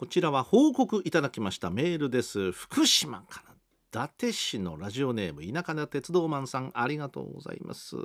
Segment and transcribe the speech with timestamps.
[0.00, 1.68] こちらは報告いただきました。
[1.68, 2.52] メールです。
[2.52, 6.70] 福島から伊達市のラジオネーム田舎な鉄道マンさん。
[6.72, 7.96] ありがとうございます。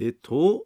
[0.00, 0.64] えっと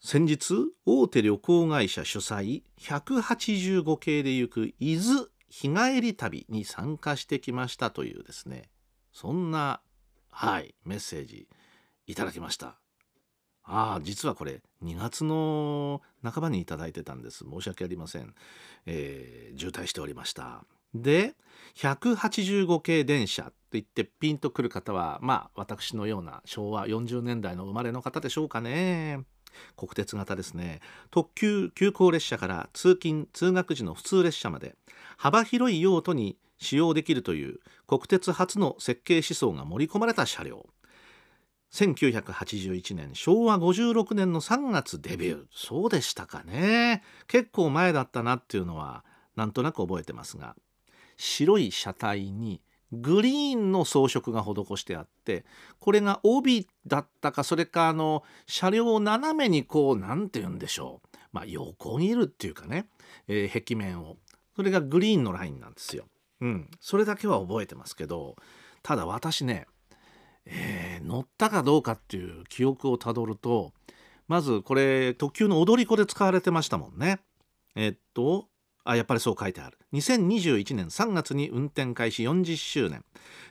[0.00, 0.54] 先日
[0.86, 8.70] 大手旅行会社主催185系で行く伊豆日帰り旅に参加してきましたというですね。
[9.12, 9.82] そんな
[10.30, 11.48] はいメッセージ
[12.06, 12.78] いただきました。
[13.64, 17.44] ああ実はこれ2月の半ばに頂いてたんです。
[17.50, 18.34] 申し訳ありません、
[18.86, 20.64] えー、渋滞しておりました。
[20.94, 21.34] で
[21.76, 29.24] 185系電車といってピンとくる方はまあ私のような昭和40年代の生まれの方でしょうかね。
[29.76, 30.80] 国鉄型ですね。
[31.10, 34.76] 特急急行列車から通勤通学時の普通列車まで
[35.16, 40.66] 幅広い用途に使用できるという国鉄初の設計思想が盛り込まれた車両。
[41.74, 45.44] 1981年昭和56年の3月デビュー。
[45.52, 47.02] そうでしたかね。
[47.26, 50.54] 結構前だったなっていうのはなんとなく覚えてますが。
[51.16, 52.60] 白い車体に
[52.92, 55.44] グリーンの装飾が施してあって
[55.80, 61.16] これが帯だったかそれかあの車両を斜めにこう何て言うんでしょう。
[61.32, 62.86] まあ横切るっていうかね、
[63.26, 64.16] えー、壁面を。
[64.54, 66.04] それがグリーンのラインなんですよ。
[66.40, 68.36] うん、それだけは覚えてますけど
[68.82, 69.66] ただ私ね
[70.46, 73.72] えー、乗ったかどうかっていう記憶をたどると
[74.28, 77.20] まずこれ特急の踊り子で使われてましたもんね。
[77.74, 78.48] えっと
[78.86, 79.78] あやっぱりそう書いてある。
[79.94, 83.02] 2021年3月に運転開始40周年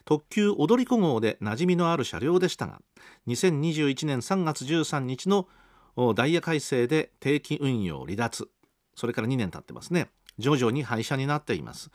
[0.06, 2.82] 特急踊り子号で馴染みのある車両でしたが
[3.28, 5.48] 2021年3月13日の
[6.16, 8.48] ダイヤ改正で定期運用離脱。
[8.96, 10.10] それから2年経ってますね。
[10.40, 11.92] 徐々に廃車になっています。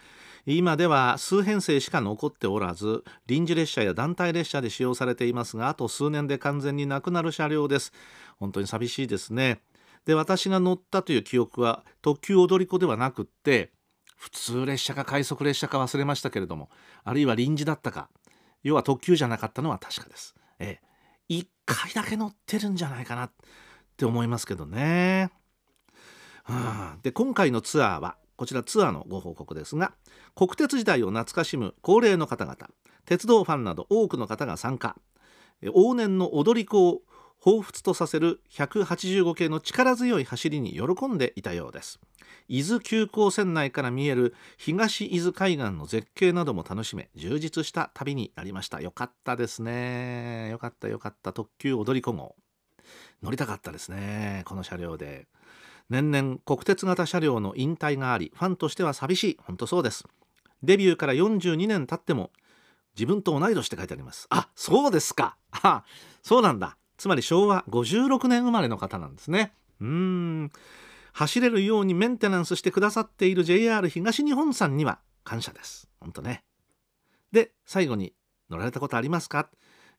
[0.46, 7.92] 今では数編成しか残っておらず臨時列車や団体列車で使用されていますがあと数年で完全になくなる車両です。
[8.38, 9.60] 本当に寂しいですね。
[10.06, 13.72] で私が乗ったという記憶は特急踊り子ではなくって
[14.16, 16.70] 普通列車か快速列車か忘れましたけれども
[17.04, 18.08] あるいは臨時だったか
[18.62, 20.34] 要は特急じゃなかったのは確かです。
[20.58, 20.88] ええ。
[21.28, 23.30] 1回だけ乗ってるんじゃないかなっ
[23.96, 25.30] て思いますけどね、
[26.44, 29.92] はあ、で今回のツアーはこちらツアーのご報告ですが
[30.36, 32.56] 国鉄時代を懐かしむ高齢の方々
[33.04, 34.96] 鉄道ファンなど多くの方が参加。
[35.62, 37.00] 往年の踊り子を
[37.42, 41.98] 彷彿とさせる185系の力強い走りに喜んでいたようです。
[42.46, 48.80] 伊豆急行線内から見える東伊豆海岸の絶景なども楽しめ充実した旅になりました。
[48.80, 50.48] よかったですね。
[50.50, 51.32] よかったよかった。
[51.32, 52.36] 特急踊り子号。
[53.20, 54.42] 乗りたかったですね。
[54.44, 55.26] この車両で。
[55.90, 59.38] 年々国鉄型車両の引退がありファンとしては寂しい。
[59.42, 60.04] 本当そうです。
[60.62, 62.30] デビューから42年経っても
[62.96, 64.26] 自分と同い年って書いてあります。
[64.30, 65.36] あそうですか。
[65.52, 65.84] あ
[66.22, 66.76] そうなんだ。
[66.96, 69.52] つまり昭和56年生まれの方なんですね。
[69.80, 70.50] うん。
[71.12, 75.88] 走れるようにメンテナンスしてくださっている JR 東日本さんには感謝です。
[76.00, 76.44] 本当ね。
[77.32, 78.14] で最後に
[78.50, 79.48] 乗られたことありますか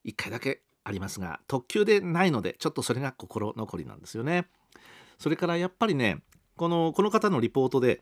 [0.05, 4.47] ？1回だけありますが特急でないのでちょっとそれが心残りなんですよね。
[5.19, 6.23] それからやっぱりね
[6.55, 7.99] このこの方のリポートで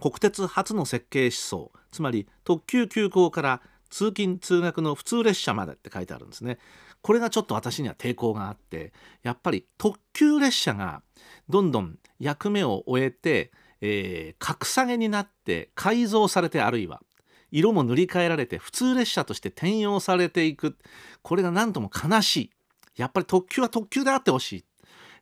[0.00, 6.58] 国鉄初の設計思想つまり特急急行から通勤通学の普通列車までって書いてあるんですね。
[7.00, 8.92] これがちょっと私には抵抗があって
[9.22, 11.02] やっぱり特急列車が
[11.48, 17.00] どんどん役目を終えて、えー、格下げになって改造されてあるいは
[17.50, 20.76] 色も塗り替えられて普通列車として転用されていく。
[21.22, 22.50] これが何とも悲しい。
[22.96, 24.64] やっぱり特急は特急であってほしい。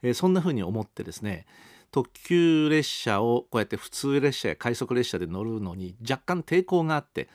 [0.06, 1.46] えー、そんな風に思ってですね
[1.90, 7.28] 特急列車をこうやって普通列車や快速列車で乗るのに若干抵抗があって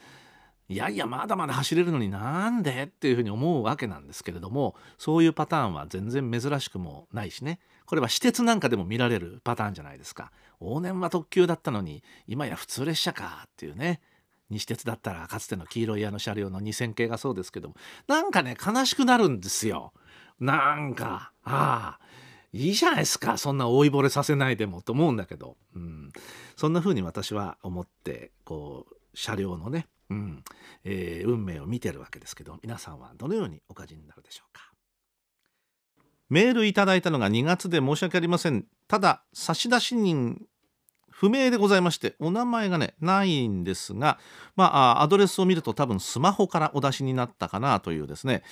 [0.69, 7.59] いやいやまだまだ走れるのになんでっていうふうに思うわけなんですけれどもそういうパターンは全然珍しくもないしね。
[7.85, 10.31] これは私鉄なんかでも見られるパターンじゃないですか。
[10.61, 13.99] 往年は特急だったのに今や普通列車かっていうね
[14.49, 17.75] 西鉄だったらかつての黄色いあの車両の2000系がそうですけども
[18.07, 19.91] なんかね悲しくなるんですよ。
[20.39, 22.10] なんかああ。
[22.53, 26.11] いいじゃないですかそんな老いぼれさせないでもと思うんだけど、うん、
[26.55, 30.43] そんな風に私は思ってこう車両のね、うん。
[30.83, 34.71] えー、運命を見てるわけですけど皆さんはどのようにお感じになるでしょうか。
[36.29, 38.65] メールいただいたのが2月で申し訳ありません。
[38.87, 40.41] ただ差出人
[41.09, 44.17] 不明でございましてお名前がねないんですが、
[44.55, 48.43] まあ、アドレスを見ると多分スマホからお出しになったかなというですね、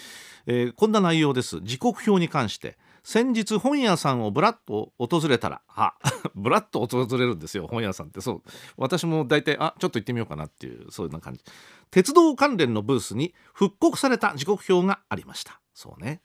[0.45, 1.59] えー、こんな内容です。
[1.61, 2.77] 時刻表に関して。
[3.03, 5.95] 先日本屋さんをブラッと訪れたらあ
[6.35, 8.21] ブラッと訪れるんですよ本屋さんって。
[8.21, 8.43] そう。
[8.77, 11.43] 私も大体あちょっと行ってみようかなっていうそういうな感じ。
[11.91, 15.59] 鉄道関連のブースに復刻された時刻表がありました。
[15.73, 16.21] そうね。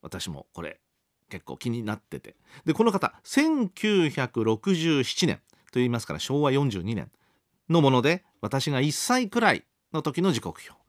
[0.00, 0.80] 私もこれ
[1.28, 2.36] 結構気になってて。
[2.64, 7.10] でこの方1967年と言いますから昭和42年
[7.68, 10.80] のもので私が1歳くらいの時の時刻表。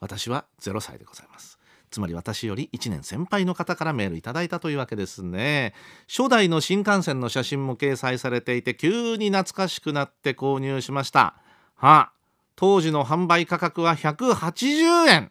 [0.00, 1.57] 私は0歳でございます。
[1.90, 5.74] つまり私より1年先輩の方からメールいただいたというわけですね。
[6.08, 11.34] 初代の新幹線の写真も掲載されていて急に懐かしくなって購入しました。
[11.74, 12.12] はあ
[12.56, 15.30] 当時の販売価格は180円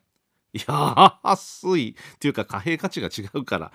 [0.54, 1.96] いや安い。
[2.16, 3.72] っていうか貨幣価値が違うから。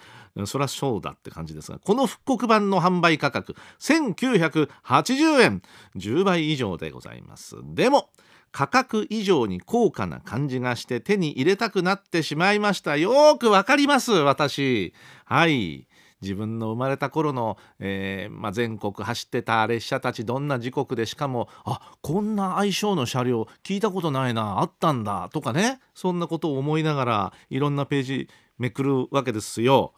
[0.47, 5.63] そりゃそうだって感じですがこの復刻版の販売価格1980円。
[5.97, 7.57] 10倍以上でございます。
[7.75, 8.11] でも
[8.53, 12.97] 価格以上に高価な感じがして手に入れたくなってしまいました。
[12.97, 14.93] よくわかります私。
[15.25, 15.89] はい。
[16.21, 25.81] 自分の生まれた頃の、えーまあ、全国走ってた列車たちどんな時刻でしかもあこんな相性の車両聞いたことないなあったんだとかね。
[25.95, 28.29] そんなことを思いながらいろんなページ
[28.59, 29.93] めくるわけですよ。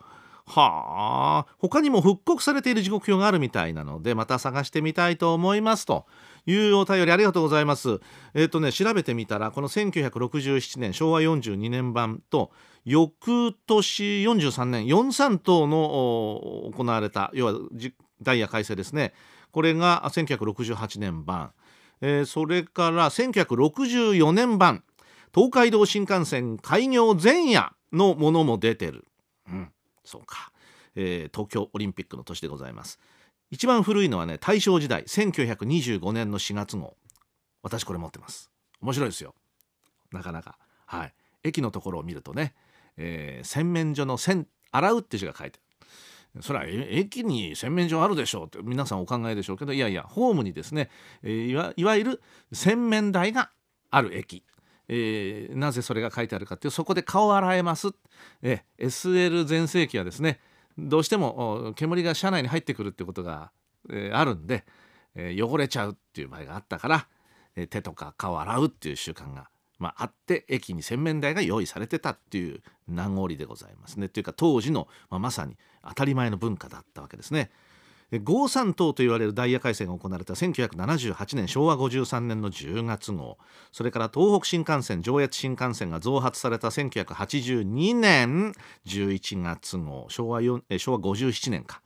[0.47, 1.55] はあ。
[1.59, 6.07] 他にも復刻されている時刻表があるみたいなのでまた探してみたいと思いますと。
[6.47, 8.01] いうお便りありがとうございます。
[8.35, 12.51] えっ、ー、とね調べてみたらこの1967年昭和42年版と
[12.85, 17.55] 翌年43年43等の行われた要は
[18.23, 19.13] ダイヤ改正ですね。
[19.53, 21.53] これが1968年版、
[22.01, 24.83] えー、それから1964年版
[25.35, 29.05] 東海道新幹線開業前夜のものも出てる、
[29.49, 29.73] うん、
[30.05, 30.53] そうか、
[30.97, 32.99] えー、東京オリンピックの年でございます。
[33.51, 36.97] 一番古いのはね大正時代1925年の4月号。
[37.63, 38.51] 私これ持ってます。
[38.81, 39.35] 面白いですよ。
[40.13, 40.59] なかなか。
[40.87, 41.15] はい。
[41.43, 42.55] 駅のところを見るとね、
[42.97, 45.85] えー、洗面所の洗洗うって字が書いてあ
[46.37, 46.43] る。
[46.43, 50.91] それは駅に洗面所あるでしょうって皆さんお考えでしょうけどいやいやホームにですね、
[51.23, 53.51] えー、いわゆる洗面台が
[53.91, 54.45] ある駅。
[54.89, 57.89] えー、なぜそれが書いてあるかっていうそこで顔を洗えます、
[58.43, 60.41] えー、SL 全盛期はですね
[60.79, 63.51] どうしても煙が車内に入ってくるってことが、
[63.91, 64.65] えー、あるんで、
[65.15, 67.07] えー、汚れちゃうっていう場合があったから、
[67.57, 69.49] えー、手とか顔洗うっていう習慣が、
[69.79, 74.09] まあ、あって駅に洗面台が用意されてたっていう名残でございますね。
[74.09, 75.57] というか当時の、まあ、まさに
[75.87, 77.51] 当たり前の文化だったわけですね。
[78.19, 83.39] 五三等と言われるダイヤ改正が行われた1978年昭和53年の10月号。
[83.73, 88.53] それから東北新幹線上越新幹線が増発された1982年
[88.87, 90.07] 11月号。
[90.09, 91.83] 昭和4昭和57年か。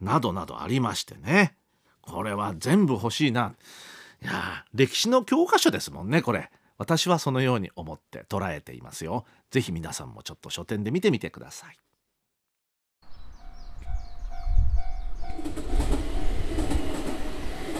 [0.00, 1.56] などなどありましてね。
[2.00, 3.54] これは全部欲しいな。
[4.22, 6.50] いや歴史の教科書ですもんねこれ。
[6.76, 9.24] 私はそのように思って捉えていますよ。
[9.50, 11.76] ぜひ皆さんもちょっと書店で見てみてください。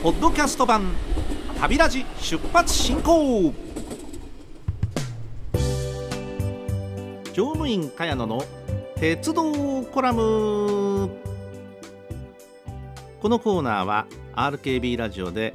[0.05, 0.93] ポッドキャスト版
[1.59, 3.55] 旅ラジ出発進行。
[7.33, 8.45] 乗務員茅野の
[8.97, 11.09] 鉄道コラム。
[13.19, 15.55] このコーナーは RKB ラジオで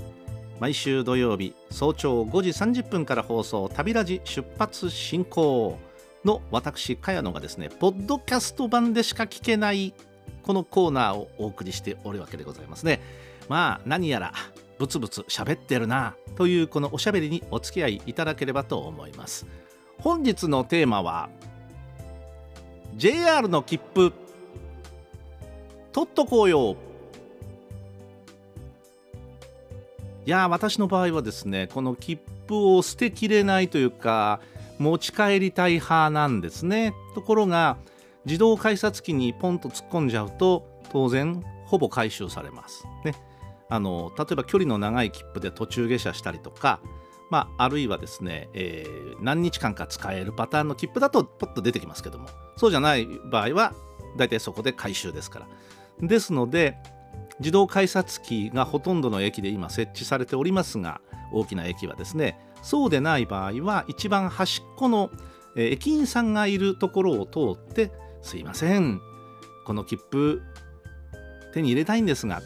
[0.59, 5.77] 毎週土曜日早朝5時30分から放送旅ラジ出発進行。
[6.25, 9.93] の私茅野がですねポッドキャスト版でしか聞けない
[10.41, 13.28] このコーナーをお送りしておるわけでございますね。
[13.49, 14.33] まあ何やら
[14.77, 19.45] ブツブツ喋ってるなというこのおしゃべりにお付き合いいただければと思います。
[19.97, 21.29] 本日のテーマは
[22.95, 24.13] JR の切符。
[25.91, 26.77] 取っとこうよ。
[30.25, 34.39] いや私の場合はですねこの切符を捨てきれないというか
[34.77, 36.93] 持ち帰りたい派なんですね。
[37.15, 37.77] ところが
[38.25, 42.85] 自動改札機にポンと突っ込んじゃうと当然ほぼ回収されます。
[43.03, 43.28] ね。
[43.69, 46.79] あの例えば距離の長い切符で途中下車したりとか、
[47.29, 53.73] まあ、あるいはですね、えー、何日間か使えるパターンの切符だとポッと出てきますけどもそうじゃない場合は
[54.17, 55.47] 大体そこで回収ですから。
[56.01, 56.77] ですので
[57.39, 65.09] 自動改札機がほとんどの駅で今設置されておりますが大きな駅はですねそうでない場合は一番端っこの
[65.55, 69.01] 駅員さんがいるところを通ってすいません
[69.65, 70.41] この切符
[71.53, 72.41] 手に入れたいんですが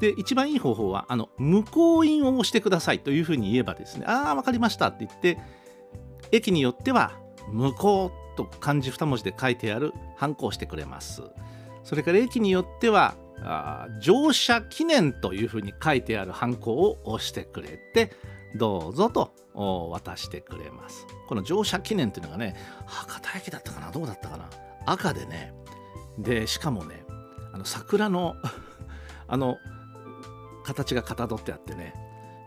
[0.00, 5.38] で一番いい方法はあの無効印を押してくださいというふうに言えばですねああ分かりましたって言って
[6.32, 7.12] 駅によっては
[7.50, 11.22] 無効と漢字2文字で書いてあるハンコをしてくれます。
[11.84, 18.12] それから駅によってはあ乗車記念というふうに書いてあるハンコを押してくれて
[18.54, 21.06] どうぞと渡してくれます。
[21.28, 22.56] この乗車記念っていうのがね
[22.86, 24.48] 博多駅だったかなどうだったかな
[24.86, 25.54] 赤でね
[26.18, 27.04] でしかもね
[27.52, 28.36] あの桜の
[29.28, 29.56] あの
[30.62, 31.94] 形がかたどってあってね。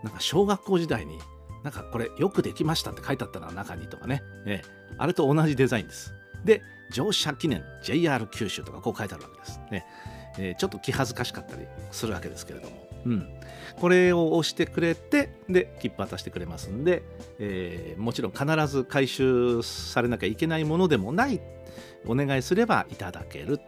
[0.02, 1.18] なんか小学校時代に
[1.64, 4.62] なんかこれよくできましたって書いてあったな中にとかね、え、
[4.98, 6.14] あれと同じデザインです。
[6.44, 9.60] で乗車記念 JR 九州とかこう書いてあるわけです。
[9.70, 9.86] ね、
[10.38, 10.52] え。
[10.52, 13.28] ー、ちょっと気恥ずかしかったりするわけですけれども、うん、
[13.80, 17.02] これを押してくれてで切符渡してくれますんで、
[17.38, 21.40] えー、もちろん必ず回収されなきゃいけないものでもない。
[22.08, 23.60] お願いすればいただける。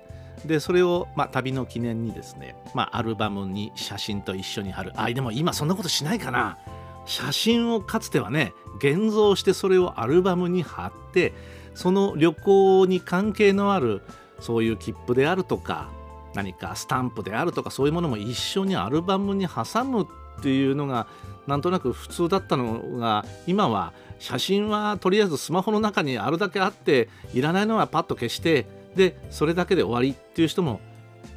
[0.44, 4.92] でそれを、まあ、旅の記念にですね、まあ、アルバムに写真と一緒に貼る。
[4.96, 6.58] あでも今そんなことしないかな。
[7.06, 11.32] 写真をかつてはね現像してそれをアルバムに貼って
[11.74, 14.02] その旅行に関係のある
[14.40, 15.90] そういう切符であるとか
[16.34, 21.06] 何かスタンプであるとかそういうものも一緒にアルバムに挟むっていうのが
[21.46, 30.80] なんとなく普通だったのが今は写真はとりあえずスマホの中にあるだけあっていらないのはパッと消してでそれだけで終わりっていう人も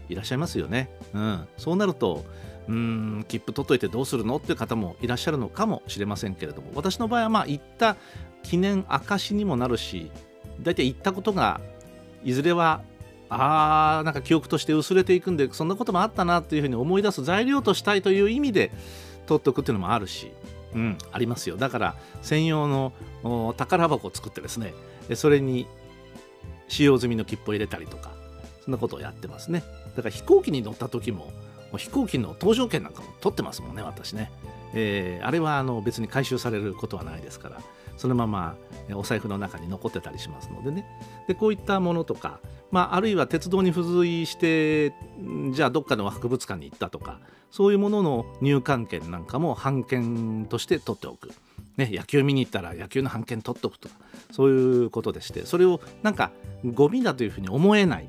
[0.09, 0.89] いらっしゃいますよね。
[1.13, 2.25] うん、そうなると
[2.67, 6.71] うん切符取っといてどうするのっていう方もいらっしゃるのかもしれませんけれども。
[6.75, 7.97] 私の場合はまあ行った
[8.43, 10.11] 記念証にもなるし
[10.61, 11.59] 大体行ったことが
[12.23, 12.81] いずれは
[13.29, 18.71] あーなんか記憶として薄れていくんでそんなこともあったなっていうふうに思い出す材料としたいという意味で
[19.25, 20.31] 取っておくっていうのもあるし、
[20.75, 21.55] うん、ありますよ。
[21.55, 22.93] だから専用の
[23.57, 24.73] 宝箱を作ってですね
[25.15, 25.65] それに
[26.71, 28.11] 使用済みの切符を入れたりとか
[28.63, 29.63] そんなことをやってますね。
[29.95, 31.31] だから飛行機に乗った時も
[31.77, 34.31] 飛行機の搭乗券なんかも取ってますもんね私ね、
[34.73, 37.61] えー、あれはあの別に回収されることはないですから
[37.97, 38.55] そのまま
[38.93, 40.85] お財布の中に残ってたりしますのでね。
[41.27, 42.39] でこういったものとか、
[42.71, 44.93] まあ、あるいは鉄道に付随して
[45.51, 47.19] じゃあどっかの博物館に行ったとか
[47.51, 51.31] そういうものの入館券なんかも半券として取っておく、
[51.77, 53.95] ね、野球見に行ったら野球の半券取っておくとか
[54.31, 56.31] そういうことでしてそれをなんか
[56.65, 58.07] ゴミだというふうに思えない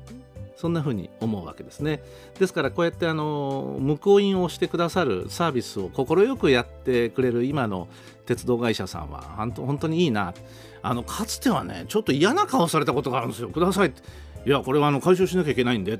[0.55, 2.01] そんな風に思うわけですね。
[2.39, 7.89] ですからこうやってあの向こう印をしてくださるサービスを快くやってくれる今の
[8.25, 9.21] 鉄道会社さんは
[9.57, 10.33] 本当にいいな。
[10.81, 13.49] あのかつてはねちょっと嫌な顔されたことがあるんですよ。
[13.49, 14.01] くださいって。
[14.45, 15.99] いやこれはあの回収しなきゃいけないんで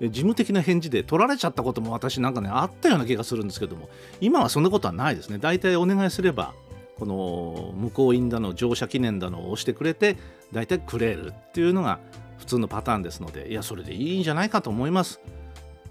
[0.00, 3.88] 事務的な返事で取られちゃったことも私なんかねあったような気がするんですけども
[4.20, 5.38] 今はそんなことはないですね。
[5.38, 6.54] 大体お願いすれば
[6.98, 10.16] この向こう印だの乗車記念だのを押してくれて
[10.52, 12.00] 大体くれるっていうのが
[12.38, 15.20] 普通のパターンですのでいやそれでいいんじゃないかと思います。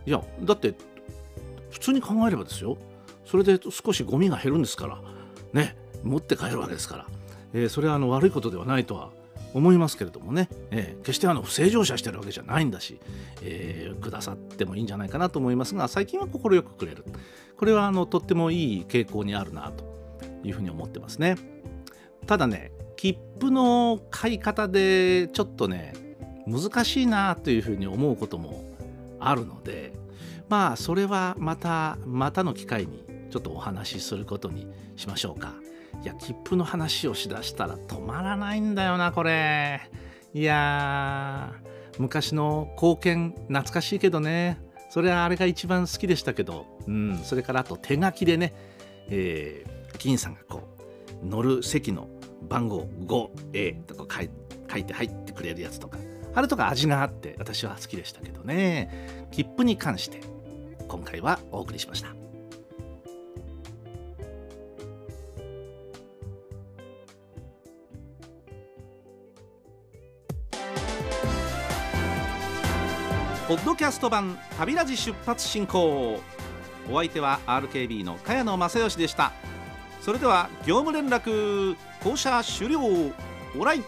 [0.06, 0.74] いやだって
[1.70, 2.78] 普通に考えればですよ。
[3.26, 5.00] それで少しゴミが減るんですから。
[5.54, 7.08] ね持って帰るわけですから、
[7.54, 9.12] えー、それはあの悪いことではないとは
[9.54, 13.00] 思いますけれどもね、えー、決してあの不正乗車してるわけじゃないんだし、
[13.44, 17.06] えー、くださってもいいんじゃないかなと思いますが最近は快くくれる。
[17.58, 19.91] これはあのとってもいい傾向にあるなと
[20.44, 21.36] いうふうに思ってますね。
[22.28, 25.94] ただね切符の買い方でちょっとね
[26.46, 28.64] 難しいなというふうに思うことも
[29.20, 29.94] あるので
[30.50, 35.54] まあそれはまたまたの機会にちょっとお話しすることにしましょうか。
[36.04, 39.82] いや切符の話をしだしたら止まらないんだよなこれ。
[40.34, 41.54] いや
[42.00, 44.60] 昔の貢献懐かしいけどね。
[44.90, 48.54] それはあれが一番好きでしたけど、うん、それからあと手書きでね、
[49.10, 50.62] えー、議員さんがこ
[51.24, 52.08] う乗る席の
[52.50, 54.20] 番号 5A とか
[54.70, 55.98] 書いて入ってくれるやつとか
[56.34, 59.28] あれとか味があって私は好きでしたけどね。
[59.32, 60.22] 切符に関して
[60.88, 62.10] 今回はお送りしました。
[73.48, 76.22] ポッドキャスト版旅ラジ出発進行。
[76.90, 79.34] お相手は RKB の茅野正義でした。
[80.02, 82.80] それでは業務連絡降車終了。
[83.58, 83.84] オライ。